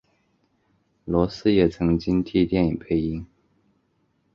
[1.05, 3.23] 罗斯也曾经替电影配音。